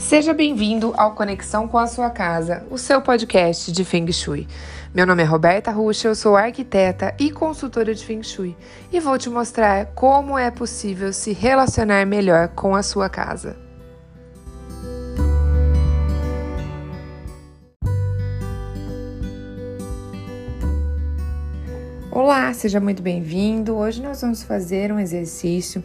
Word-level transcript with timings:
Seja 0.00 0.32
bem-vindo 0.32 0.94
ao 0.96 1.14
Conexão 1.14 1.68
com 1.68 1.76
a 1.76 1.86
Sua 1.86 2.08
Casa, 2.08 2.64
o 2.70 2.78
seu 2.78 3.02
podcast 3.02 3.70
de 3.70 3.84
Feng 3.84 4.10
Shui. 4.10 4.48
Meu 4.94 5.06
nome 5.06 5.22
é 5.22 5.26
Roberta 5.26 5.70
Ruxa, 5.70 6.08
eu 6.08 6.14
sou 6.14 6.36
arquiteta 6.36 7.14
e 7.20 7.30
consultora 7.30 7.94
de 7.94 8.04
Feng 8.04 8.22
Shui 8.22 8.56
e 8.90 8.98
vou 8.98 9.16
te 9.18 9.28
mostrar 9.28 9.86
como 9.94 10.36
é 10.38 10.50
possível 10.50 11.12
se 11.12 11.32
relacionar 11.32 12.06
melhor 12.06 12.48
com 12.48 12.74
a 12.74 12.82
sua 12.82 13.10
casa. 13.10 13.56
Olá, 22.10 22.52
seja 22.54 22.80
muito 22.80 23.02
bem-vindo. 23.02 23.76
Hoje 23.76 24.02
nós 24.02 24.22
vamos 24.22 24.42
fazer 24.42 24.90
um 24.90 24.98
exercício 24.98 25.84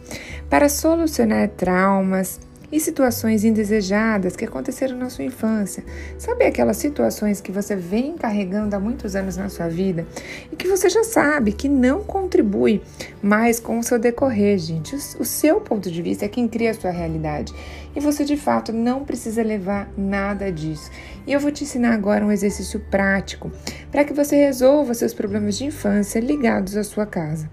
para 0.49 0.69
solucionar 0.69 1.49
traumas 1.49 2.39
e 2.75 2.79
situações 2.81 3.45
indesejadas 3.45 4.35
que 4.35 4.43
aconteceram 4.43 4.97
na 4.97 5.09
sua 5.09 5.23
infância. 5.23 5.81
Sabe 6.17 6.43
aquelas 6.43 6.75
situações 6.75 7.39
que 7.39 7.49
você 7.49 7.73
vem 7.73 8.17
carregando 8.17 8.75
há 8.75 8.79
muitos 8.81 9.15
anos 9.15 9.37
na 9.37 9.47
sua 9.47 9.69
vida 9.69 10.05
e 10.51 10.57
que 10.57 10.67
você 10.67 10.89
já 10.89 11.01
sabe 11.01 11.53
que 11.53 11.69
não 11.69 12.03
contribui 12.03 12.81
mais 13.23 13.61
com 13.61 13.79
o 13.79 13.83
seu 13.83 13.97
decorrer, 13.97 14.57
gente. 14.57 14.93
O 15.17 15.23
seu 15.23 15.61
ponto 15.61 15.89
de 15.89 16.01
vista 16.01 16.25
é 16.25 16.27
quem 16.27 16.49
cria 16.49 16.71
a 16.71 16.73
sua 16.73 16.91
realidade 16.91 17.53
e 17.95 18.01
você 18.01 18.25
de 18.25 18.35
fato 18.35 18.73
não 18.73 19.05
precisa 19.05 19.41
levar 19.41 19.89
nada 19.97 20.51
disso. 20.51 20.91
E 21.25 21.31
eu 21.31 21.39
vou 21.39 21.51
te 21.51 21.63
ensinar 21.63 21.93
agora 21.93 22.25
um 22.25 22.31
exercício 22.31 22.81
prático 22.91 23.49
para 23.89 24.03
que 24.03 24.11
você 24.11 24.35
resolva 24.35 24.93
seus 24.93 25.13
problemas 25.13 25.57
de 25.57 25.63
infância 25.63 26.19
ligados 26.19 26.75
à 26.75 26.83
sua 26.83 27.05
casa. 27.05 27.49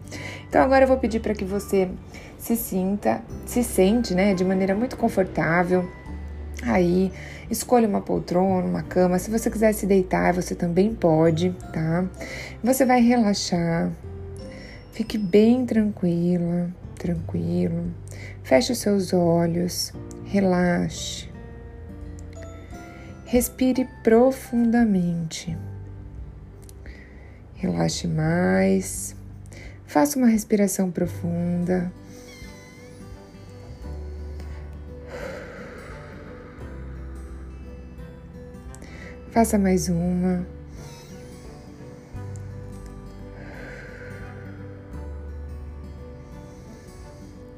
Então 0.49 0.61
agora 0.61 0.83
eu 0.83 0.89
vou 0.89 0.97
pedir 0.97 1.21
para 1.21 1.33
que 1.33 1.45
você 1.45 1.89
se 2.43 2.57
sinta, 2.57 3.23
se 3.47 3.63
sente, 3.63 4.17
né, 4.17 4.35
de 4.35 4.45
maneira 4.45 4.75
muito 4.75 4.97
confortável. 4.97 5.89
Aí, 6.65 7.13
escolha 7.49 7.87
uma 7.87 8.01
poltrona, 8.01 8.67
uma 8.67 8.83
cama. 8.83 9.17
Se 9.21 9.31
você 9.31 9.49
quiser 9.49 9.73
se 9.73 9.87
deitar, 9.87 10.35
você 10.35 10.53
também 10.53 10.93
pode, 10.93 11.55
tá? 11.73 12.05
Você 12.63 12.85
vai 12.85 13.01
relaxar. 13.01 13.93
Fique 14.91 15.17
bem 15.17 15.65
tranquila, 15.65 16.69
tranquilo. 16.99 17.93
Feche 18.43 18.73
os 18.73 18.79
seus 18.79 19.13
olhos, 19.13 19.93
relaxe. 20.25 21.31
Respire 23.25 23.89
profundamente. 24.03 25.57
Relaxe 27.55 28.09
mais. 28.09 29.15
Faça 29.87 30.19
uma 30.19 30.27
respiração 30.27 30.91
profunda. 30.91 31.93
Faça 39.33 39.59
mais 39.59 39.89
uma. 39.89 40.47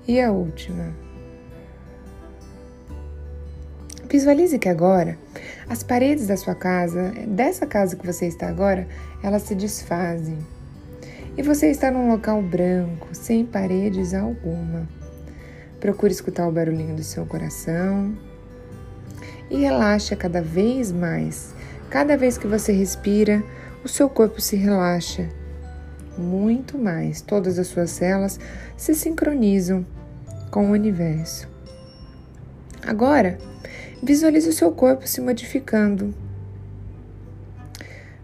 E 0.06 0.20
a 0.20 0.30
última. 0.30 0.94
Visualize 4.08 4.56
que 4.56 4.68
agora 4.68 5.18
as 5.68 5.82
paredes 5.82 6.28
da 6.28 6.36
sua 6.36 6.54
casa, 6.54 7.10
dessa 7.26 7.66
casa 7.66 7.96
que 7.96 8.06
você 8.06 8.26
está 8.28 8.48
agora, 8.48 8.86
elas 9.20 9.42
se 9.42 9.56
desfazem. 9.56 10.38
E 11.36 11.42
você 11.42 11.70
está 11.70 11.90
num 11.90 12.08
local 12.08 12.40
branco, 12.40 13.08
sem 13.10 13.44
paredes 13.44 14.14
alguma. 14.14 14.88
Procure 15.80 16.12
escutar 16.12 16.46
o 16.46 16.52
barulhinho 16.52 16.94
do 16.94 17.02
seu 17.02 17.26
coração 17.26 18.16
e 19.50 19.56
relaxa 19.56 20.14
cada 20.14 20.40
vez 20.40 20.92
mais. 20.92 21.53
Cada 21.94 22.16
vez 22.16 22.36
que 22.36 22.48
você 22.48 22.72
respira, 22.72 23.40
o 23.84 23.88
seu 23.88 24.10
corpo 24.10 24.40
se 24.40 24.56
relaxa 24.56 25.28
muito 26.18 26.76
mais. 26.76 27.20
Todas 27.20 27.56
as 27.56 27.68
suas 27.68 27.88
células 27.88 28.40
se 28.76 28.96
sincronizam 28.96 29.86
com 30.50 30.66
o 30.66 30.72
universo. 30.72 31.48
Agora, 32.84 33.38
visualize 34.02 34.48
o 34.48 34.52
seu 34.52 34.72
corpo 34.72 35.06
se 35.06 35.20
modificando. 35.20 36.12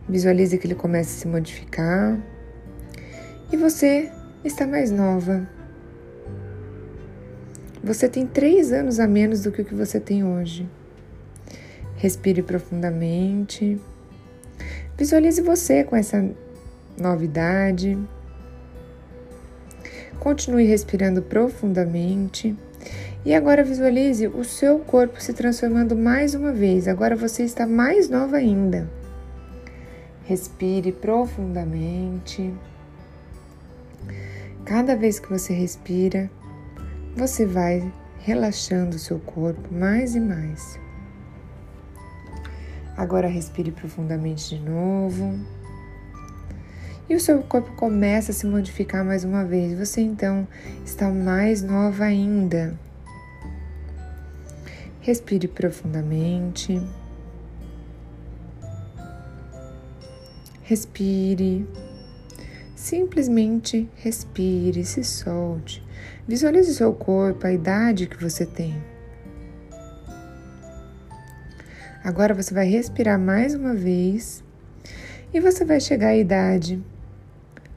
Visualize 0.08 0.58
que 0.58 0.66
ele 0.66 0.74
começa 0.74 1.10
a 1.10 1.20
se 1.20 1.28
modificar 1.28 2.18
e 3.52 3.56
você 3.56 4.10
está 4.44 4.66
mais 4.66 4.90
nova. 4.90 5.48
Você 7.84 8.08
tem 8.08 8.26
três 8.26 8.72
anos 8.72 8.98
a 8.98 9.06
menos 9.06 9.42
do 9.42 9.52
que 9.52 9.62
o 9.62 9.64
que 9.64 9.76
você 9.76 10.00
tem 10.00 10.24
hoje. 10.24 10.68
Respire 12.00 12.42
profundamente. 12.42 13.78
Visualize 14.96 15.42
você 15.42 15.84
com 15.84 15.94
essa 15.94 16.30
novidade. 16.98 17.98
Continue 20.18 20.64
respirando 20.64 21.20
profundamente. 21.20 22.56
E 23.22 23.34
agora 23.34 23.62
visualize 23.62 24.26
o 24.28 24.42
seu 24.44 24.78
corpo 24.78 25.20
se 25.20 25.34
transformando 25.34 25.94
mais 25.94 26.34
uma 26.34 26.52
vez. 26.52 26.88
Agora 26.88 27.14
você 27.14 27.42
está 27.42 27.66
mais 27.66 28.08
nova 28.08 28.38
ainda. 28.38 28.88
Respire 30.24 30.92
profundamente. 30.92 32.50
Cada 34.64 34.96
vez 34.96 35.20
que 35.20 35.28
você 35.28 35.52
respira, 35.52 36.30
você 37.14 37.44
vai 37.44 37.92
relaxando 38.20 38.96
o 38.96 38.98
seu 38.98 39.18
corpo 39.18 39.68
mais 39.70 40.14
e 40.14 40.20
mais. 40.20 40.79
Agora 43.00 43.28
respire 43.28 43.70
profundamente 43.70 44.54
de 44.54 44.62
novo. 44.62 45.40
E 47.08 47.14
o 47.14 47.18
seu 47.18 47.42
corpo 47.42 47.72
começa 47.72 48.30
a 48.30 48.34
se 48.34 48.44
modificar 48.44 49.02
mais 49.02 49.24
uma 49.24 49.42
vez. 49.42 49.78
Você 49.78 50.02
então 50.02 50.46
está 50.84 51.08
mais 51.08 51.62
nova 51.62 52.04
ainda. 52.04 52.78
Respire 55.00 55.48
profundamente. 55.48 56.78
Respire. 60.62 61.66
Simplesmente 62.76 63.88
respire, 63.96 64.84
se 64.84 65.02
solte. 65.04 65.82
Visualize 66.28 66.70
o 66.70 66.74
seu 66.74 66.92
corpo, 66.92 67.46
a 67.46 67.52
idade 67.52 68.06
que 68.06 68.22
você 68.22 68.44
tem. 68.44 68.89
Agora 72.02 72.32
você 72.32 72.54
vai 72.54 72.66
respirar 72.66 73.18
mais 73.18 73.54
uma 73.54 73.74
vez 73.74 74.42
e 75.34 75.40
você 75.40 75.66
vai 75.66 75.78
chegar 75.78 76.08
à 76.08 76.16
idade 76.16 76.82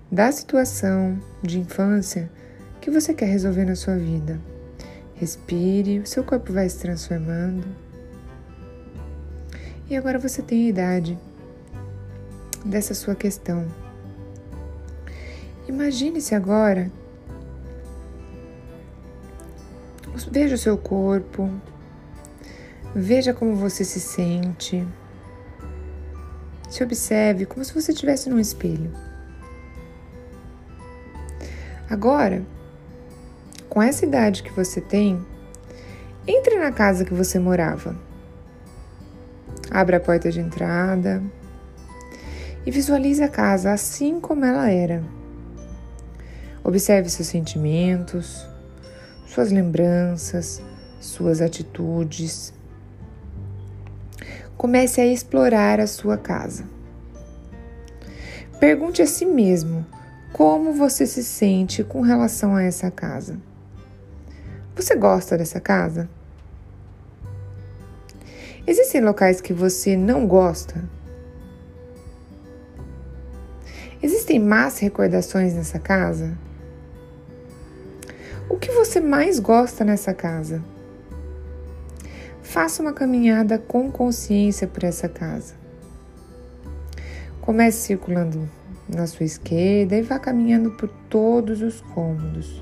da 0.10 0.32
situação 0.32 1.20
de 1.42 1.60
infância 1.60 2.32
que 2.80 2.90
você 2.90 3.14
quer 3.14 3.26
resolver 3.26 3.66
na 3.66 3.76
sua 3.76 3.98
vida. 3.98 4.40
Respire, 5.16 6.00
o 6.00 6.08
seu 6.08 6.24
corpo 6.24 6.54
vai 6.54 6.70
se 6.70 6.80
transformando. 6.80 7.68
E 9.90 9.98
agora 9.98 10.18
você 10.18 10.42
tem 10.42 10.68
a 10.68 10.70
idade 10.70 11.20
dessa 12.66 12.94
sua 12.94 13.16
questão. 13.16 13.68
Imagine-se 15.68 16.34
agora. 16.34 16.90
Veja 20.32 20.56
o 20.56 20.58
seu 20.58 20.78
corpo, 20.78 21.50
Veja 22.96 23.34
como 23.34 23.56
você 23.56 23.84
se 23.84 24.00
sente. 24.00 24.88
Se 26.70 26.84
observe 26.84 27.46
como 27.46 27.66
se 27.66 27.74
você 27.74 27.92
estivesse 27.92 28.30
num 28.30 28.40
espelho. 28.40 28.92
Agora, 31.90 32.44
com 33.68 33.82
essa 33.82 34.06
idade 34.06 34.44
que 34.44 34.52
você 34.52 34.80
tem, 34.80 35.26
entre 36.28 36.58
na 36.60 36.72
casa 36.72 37.04
que 37.04 37.14
você 37.14 37.40
morava. 37.40 37.96
Abra 39.72 39.98
a 39.98 40.00
porta 40.00 40.32
de 40.32 40.40
entrada 40.40 41.24
e 42.66 42.70
visualize 42.70 43.24
a 43.24 43.28
casa 43.28 43.72
assim 43.72 44.20
como 44.20 44.46
ela 44.46 44.70
era. 44.70 45.04
Observe 46.64 47.10
seus 47.10 47.28
sentimentos, 47.28 48.48
suas 49.26 49.52
lembranças, 49.52 50.62
suas 51.02 51.42
atitudes. 51.42 52.54
Comece 54.58 55.02
a 55.02 55.06
explorar 55.06 55.80
a 55.80 55.88
sua 55.88 56.18
casa. 56.18 56.66
Pergunte 58.60 59.02
a 59.02 59.06
si 59.06 59.26
mesmo 59.26 59.86
como 60.32 60.74
você 60.74 61.06
se 61.06 61.24
sente 61.24 61.84
com 61.84 62.02
relação 62.02 62.56
a 62.56 62.64
essa 62.64 62.90
casa. 62.90 63.38
Você 64.76 64.96
gosta 64.96 65.38
dessa 65.38 65.60
casa? 65.60 66.10
Existem 68.66 69.02
locais 69.02 69.42
que 69.42 69.54
você 69.54 69.98
não 69.98 70.26
gosta? 70.26 70.84
Existem 74.02 74.40
más 74.40 74.80
recordações 74.80 75.54
nessa 75.54 75.80
casa? 75.80 76.38
O 78.50 78.58
que 78.58 78.72
você 78.72 79.00
mais 79.00 79.40
gosta 79.40 79.84
nessa 79.84 80.14
casa? 80.14 80.64
Faça 82.44 82.82
uma 82.84 82.94
caminhada 82.94 83.58
com 83.58 83.90
consciência 83.90 84.68
por 84.68 84.84
essa 84.84 85.10
casa. 85.10 85.56
Comece 87.42 87.88
circulando 87.88 88.48
na 88.88 89.08
sua 89.08 89.26
esquerda 89.26 89.96
e 89.96 90.02
vá 90.02 90.20
caminhando 90.20 90.72
por 90.72 90.90
todos 91.10 91.62
os 91.62 91.82
cômodos. 91.82 92.62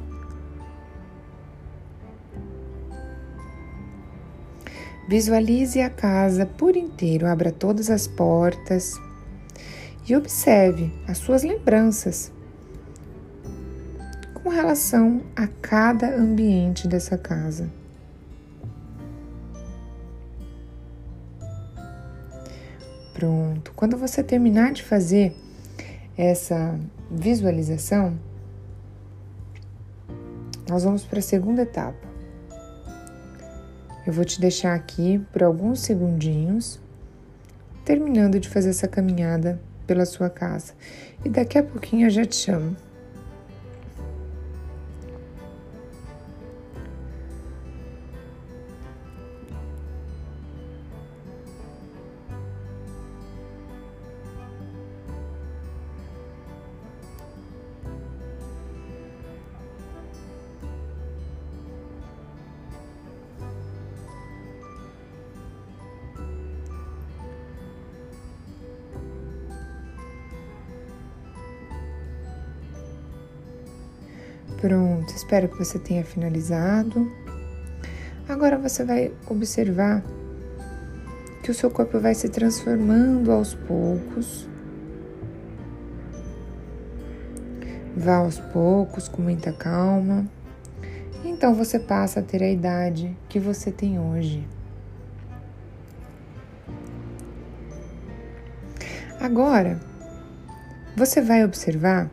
Visualize 5.10 5.82
a 5.82 5.90
casa 5.90 6.46
por 6.46 6.78
inteiro, 6.78 7.28
abra 7.28 7.52
todas 7.52 7.90
as 7.90 8.08
portas 8.08 8.94
e 10.08 10.16
observe 10.16 10.94
as 11.08 11.18
suas 11.18 11.44
lembranças 11.44 12.32
com 14.42 14.50
relação 14.50 15.22
a 15.36 15.48
cada 15.48 16.16
ambiente 16.16 16.88
dessa 16.88 17.18
casa. 17.18 17.81
Pronto. 23.22 23.72
Quando 23.76 23.98
você 23.98 24.24
terminar 24.24 24.74
de 24.74 24.82
fazer 24.82 25.36
essa 26.18 26.76
visualização, 27.12 28.18
nós 30.68 30.84
vamos 30.84 31.04
para 31.04 31.20
a 31.20 31.22
segunda 31.22 31.62
etapa. 31.62 32.00
Eu 34.08 34.12
vou 34.12 34.26
te 34.26 34.42
deixar 34.42 34.74
aqui 34.74 35.24
por 35.32 35.44
alguns 35.44 35.82
segundinhos, 35.82 36.80
terminando 37.86 38.40
de 38.40 38.50
fazer 38.50 38.72
essa 38.72 38.88
caminhada 38.88 39.62
pela 39.86 40.08
sua 40.08 40.28
casa. 40.28 40.74
E 41.24 41.30
daqui 41.30 41.60
a 41.60 41.64
pouquinho 41.64 42.08
eu 42.08 42.10
já 42.10 42.26
te 42.26 42.36
chamo. 42.36 42.76
Pronto, 74.62 75.12
espero 75.16 75.50
que 75.50 75.58
você 75.58 75.80
tenha 75.80 76.06
finalizado. 76.06 77.12
Agora 78.30 78.60
você 78.60 78.84
vai 78.84 79.12
observar 79.28 80.04
que 81.42 81.50
o 81.50 81.54
seu 81.54 81.72
corpo 81.72 82.00
vai 82.00 82.14
se 82.14 82.30
transformando 82.30 83.32
aos 83.32 83.56
poucos. 83.56 84.48
Vá 87.98 88.18
aos 88.18 88.38
poucos, 88.38 89.08
com 89.08 89.24
muita 89.24 89.52
calma. 89.52 90.28
Então 91.26 91.56
você 91.56 91.80
passa 91.80 92.20
a 92.20 92.24
ter 92.24 92.44
a 92.44 92.50
idade 92.52 93.18
que 93.28 93.40
você 93.40 93.72
tem 93.72 94.00
hoje. 94.00 94.48
Agora, 99.20 99.80
você 100.96 101.20
vai 101.20 101.44
observar 101.44 102.12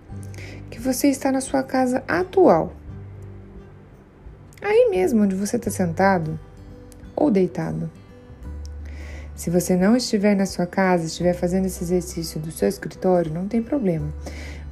que 0.78 0.84
você 0.84 1.08
está 1.08 1.32
na 1.32 1.40
sua 1.40 1.64
casa 1.64 2.04
atual. 2.06 2.72
Aí 4.62 4.88
mesmo 4.90 5.22
onde 5.22 5.34
você 5.34 5.56
está 5.56 5.72
sentado 5.72 6.38
ou 7.16 7.32
deitado. 7.32 7.90
Se 9.34 9.50
você 9.50 9.74
não 9.74 9.96
estiver 9.96 10.36
na 10.36 10.46
sua 10.46 10.66
casa, 10.66 11.06
estiver 11.06 11.34
fazendo 11.34 11.66
esse 11.66 11.82
exercício 11.82 12.40
do 12.40 12.52
seu 12.52 12.68
escritório, 12.68 13.34
não 13.34 13.48
tem 13.48 13.60
problema. 13.60 14.06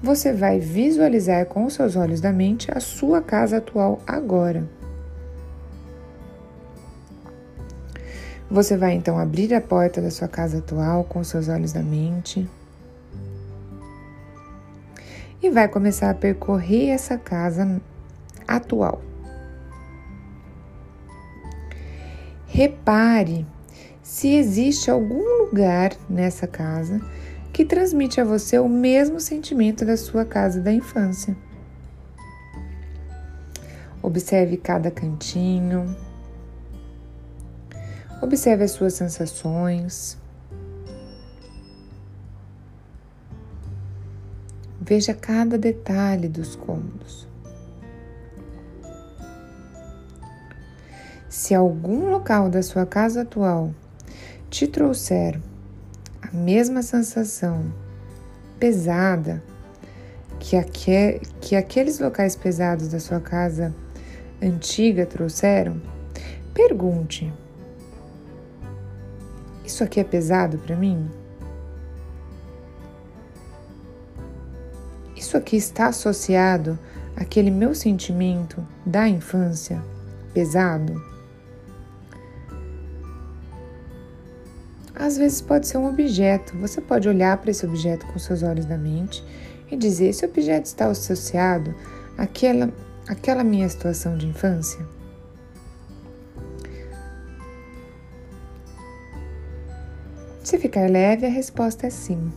Você 0.00 0.32
vai 0.32 0.61
visualizar 0.61 1.44
com 1.47 1.64
os 1.64 1.75
seus 1.75 1.97
olhos 1.97 2.20
da 2.20 2.32
mente 2.32 2.70
a 2.73 2.79
sua 2.79 3.20
casa 3.20 3.56
atual 3.56 4.00
agora. 4.06 4.64
Você 8.49 8.76
vai 8.76 8.93
então 8.93 9.19
abrir 9.19 9.52
a 9.52 9.61
porta 9.61 10.00
da 10.00 10.12
sua 10.12 10.29
casa 10.29 10.59
atual 10.59 11.02
com 11.02 11.19
os 11.19 11.26
seus 11.26 11.49
olhos 11.49 11.73
da 11.73 11.82
mente 11.82 12.49
e 15.43 15.50
vai 15.50 15.69
começar 15.69 16.11
a 16.11 16.15
percorrer 16.15 16.91
essa 16.91 17.19
casa 17.19 17.81
atual. 18.47 19.03
Repare 22.47 23.47
se 24.03 24.35
existe 24.35 24.91
algum 24.91 25.43
lugar 25.43 25.93
nessa 26.09 26.47
casa 26.47 27.00
que 27.53 27.65
transmite 27.65 28.21
a 28.21 28.25
você 28.25 28.59
o 28.59 28.69
mesmo 28.69 29.19
sentimento 29.19 29.85
da 29.85 29.97
sua 29.97 30.25
casa 30.25 30.61
da 30.61 30.73
infância. 30.73 31.37
Observe 34.03 34.56
cada 34.56 34.91
cantinho. 34.91 35.97
Observe 38.23 38.65
as 38.65 38.71
suas 38.71 38.94
sensações. 38.94 40.17
Veja 44.87 45.12
cada 45.12 45.59
detalhe 45.59 46.29
dos 46.29 46.55
cômodos. 46.55 47.27
Se 51.29 51.53
algum 51.53 52.09
local 52.09 52.49
da 52.49 52.62
sua 52.62 52.87
casa 52.87 53.23
atual 53.23 53.75
te 54.49 54.69
trouxer 54.69 55.41
a 56.23 56.31
mesma 56.33 56.83
sensação 56.83 57.73
pesada 58.61 59.43
que, 60.38 61.21
que 61.41 61.56
aqueles 61.56 61.99
locais 61.99 62.37
pesados 62.37 62.87
da 62.87 63.00
sua 63.00 63.21
casa 63.21 63.75
antiga 64.41 65.05
trouxeram, 65.05 65.83
pergunte: 66.55 67.33
Isso 69.65 69.83
aqui 69.83 69.99
é 69.99 70.05
pesado 70.05 70.59
para 70.59 70.77
mim? 70.77 71.11
Isso 75.37 75.43
aqui 75.43 75.56
está 75.56 75.88
associado 75.88 76.79
àquele 77.15 77.50
meu 77.50 77.75
sentimento 77.75 78.67
da 78.87 79.06
infância 79.06 79.83
pesado? 80.33 80.99
Às 84.95 85.19
vezes 85.19 85.43
pode 85.43 85.66
ser 85.66 85.76
um 85.76 85.90
objeto. 85.90 86.57
Você 86.57 86.81
pode 86.81 87.07
olhar 87.07 87.37
para 87.37 87.50
esse 87.50 87.66
objeto 87.66 88.07
com 88.07 88.19
seus 88.19 88.43
olhos 88.43 88.64
da 88.64 88.78
mente 88.78 89.23
e 89.71 89.76
dizer: 89.76 90.07
esse 90.07 90.25
objeto 90.25 90.64
está 90.64 90.87
associado 90.87 91.75
àquela, 92.16 92.73
àquela 93.07 93.45
minha 93.45 93.69
situação 93.69 94.16
de 94.16 94.26
infância? 94.26 94.81
Se 100.43 100.57
ficar 100.57 100.88
leve, 100.88 101.26
a 101.26 101.31
resposta 101.31 101.87
é 101.87 101.90
sim. 101.90 102.33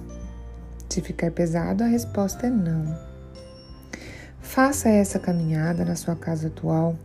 Se 0.90 1.02
ficar 1.02 1.30
pesado, 1.30 1.84
a 1.84 1.88
resposta 1.88 2.48
é 2.48 2.50
não. 2.50 2.98
Faça 4.42 4.90
essa 4.90 5.20
caminhada 5.20 5.86
na 5.86 5.96
sua 5.96 6.16
casa 6.16 6.48
atual 6.48 6.98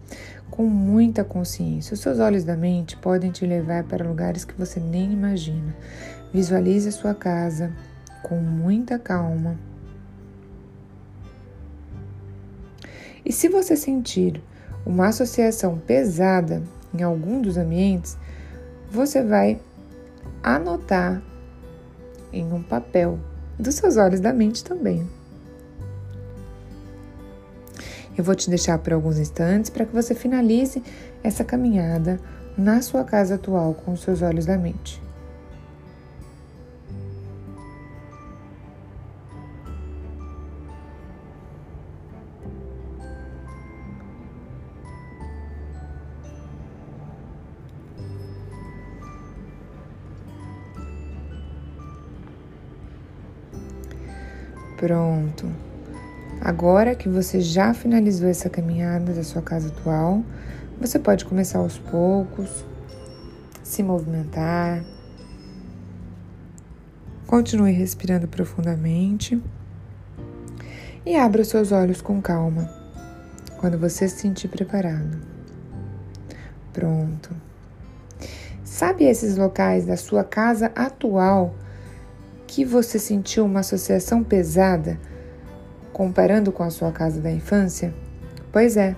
com 0.50 0.64
muita 0.64 1.23
consciência. 1.23 1.93
Os 1.93 2.00
seus 2.00 2.19
olhos 2.19 2.45
da 2.45 2.57
mente 2.57 2.97
podem 2.97 3.31
te 3.31 3.45
levar 3.45 3.85
para 3.85 4.09
lugares 4.09 4.43
que 4.43 4.55
você 4.55 4.81
nem 4.81 5.12
imagina. 5.12 5.76
Visualize 6.33 6.88
a 6.88 6.93
sua 6.93 7.14
casa 7.14 7.71
com 8.23 8.37
muita 8.37 8.99
calma. 8.99 9.59
E 13.23 13.31
se 13.31 13.50
você 13.50 13.76
sentir 13.76 14.43
uma 14.87 15.09
associação 15.09 15.79
pesada 15.79 16.62
em 16.95 17.03
algum 17.03 17.43
dos 17.43 17.59
ambientes, 17.59 18.17
você 18.91 19.23
vai 19.23 19.61
anotar 20.43 21.23
em 22.33 22.50
um 22.50 22.62
papel 22.62 23.19
dos 23.59 23.75
seus 23.75 23.97
olhos 23.97 24.21
da 24.21 24.33
mente 24.33 24.65
também. 24.65 25.07
Eu 28.17 28.23
vou 28.23 28.35
te 28.35 28.49
deixar 28.49 28.79
por 28.79 28.93
alguns 28.93 29.19
instantes 29.19 29.71
para 29.71 29.85
que 29.85 29.93
você 29.93 30.15
finalize 30.15 30.83
essa 31.23 31.45
caminhada 31.45 32.21
na 32.57 32.81
sua 32.81 33.03
casa 33.05 33.35
atual 33.35 33.75
com 33.75 33.93
os 33.93 34.03
seus 34.03 34.23
olhos 34.23 34.47
da 34.47 34.57
mente. 34.57 35.04
Pronto. 54.85 55.50
Agora 56.43 56.95
que 56.95 57.09
você 57.09 57.41
já 57.41 57.73
finalizou 57.73 58.29
essa 58.29 58.50
caminhada 58.50 59.14
da 59.14 59.25
sua 59.25 59.41
casa 59.41 59.69
atual, 59.69 60.23
você 60.79 60.99
pode 60.99 61.25
começar 61.25 61.59
aos 61.59 61.79
poucos 61.79 62.67
se 63.62 63.83
movimentar. 63.83 64.85
Continue 67.26 67.73
respirando 67.73 68.29
profundamente 68.29 69.43
e 71.07 71.17
abra 71.17 71.41
os 71.41 71.49
seus 71.49 71.73
olhos 71.73 72.03
com 72.03 72.21
calma 72.21 72.71
quando 73.57 73.79
você 73.79 74.07
se 74.07 74.19
sentir 74.19 74.49
preparado. 74.49 75.19
Pronto. 76.75 77.31
Sabe 78.62 79.05
esses 79.05 79.38
locais 79.38 79.87
da 79.87 79.97
sua 79.97 80.23
casa 80.23 80.71
atual 80.76 81.55
que 82.55 82.65
você 82.65 83.01
sentiu 83.01 83.45
uma 83.45 83.61
associação 83.61 84.23
pesada 84.23 84.97
comparando 85.93 86.53
com 86.53 86.63
a 86.63 86.71
sua 86.71 86.93
casa 86.93 87.21
da 87.21 87.29
infância? 87.29 87.93
Pois 88.53 88.77
é. 88.77 88.95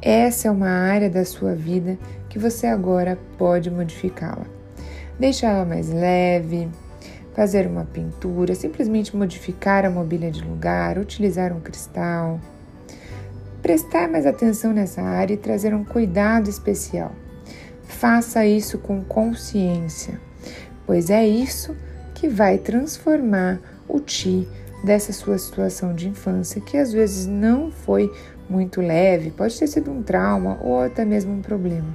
Essa 0.00 0.48
é 0.48 0.50
uma 0.50 0.70
área 0.70 1.10
da 1.10 1.26
sua 1.26 1.54
vida 1.54 1.98
que 2.30 2.38
você 2.38 2.68
agora 2.68 3.18
pode 3.36 3.70
modificá-la. 3.70 4.46
Deixá-la 5.20 5.66
mais 5.66 5.90
leve, 5.90 6.70
fazer 7.34 7.66
uma 7.66 7.84
pintura, 7.84 8.54
simplesmente 8.54 9.14
modificar 9.14 9.84
a 9.84 9.90
mobília 9.90 10.30
de 10.30 10.42
lugar, 10.42 10.96
utilizar 10.96 11.52
um 11.52 11.60
cristal. 11.60 12.40
Prestar 13.60 14.08
mais 14.08 14.24
atenção 14.24 14.72
nessa 14.72 15.02
área 15.02 15.34
e 15.34 15.38
trazer 15.38 15.74
um 15.74 15.84
cuidado 15.84 16.48
especial. 16.48 17.12
Faça 17.82 18.46
isso 18.46 18.78
com 18.78 19.04
consciência, 19.04 20.18
pois 20.86 21.10
é 21.10 21.26
isso 21.26 21.76
que 22.16 22.28
vai 22.28 22.56
transformar 22.56 23.60
o 23.86 24.00
ti 24.00 24.48
dessa 24.82 25.12
sua 25.12 25.36
situação 25.36 25.94
de 25.94 26.08
infância, 26.08 26.62
que 26.62 26.78
às 26.78 26.90
vezes 26.90 27.26
não 27.26 27.70
foi 27.70 28.10
muito 28.48 28.80
leve, 28.80 29.30
pode 29.30 29.58
ter 29.58 29.66
sido 29.66 29.90
um 29.90 30.02
trauma 30.02 30.58
ou 30.62 30.80
até 30.80 31.04
mesmo 31.04 31.32
um 31.32 31.42
problema. 31.42 31.94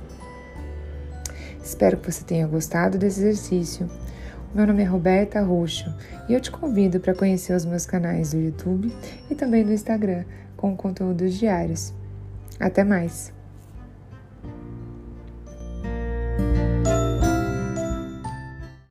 Espero 1.64 1.98
que 1.98 2.12
você 2.12 2.24
tenha 2.24 2.46
gostado 2.46 3.00
desse 3.00 3.20
exercício. 3.22 3.90
Meu 4.54 4.68
nome 4.68 4.84
é 4.84 4.86
Roberta 4.86 5.42
Roxo 5.42 5.92
e 6.30 6.34
eu 6.34 6.40
te 6.40 6.52
convido 6.52 7.00
para 7.00 7.16
conhecer 7.16 7.56
os 7.56 7.66
meus 7.66 7.88
canais 7.88 8.32
do 8.32 8.40
YouTube 8.40 8.94
e 9.30 9.34
também 9.34 9.64
do 9.64 9.74
Instagram 9.74 10.24
com 10.56 10.76
conteúdos 10.76 11.34
diários. 11.34 11.94
Até 12.60 12.84
mais! 12.84 13.41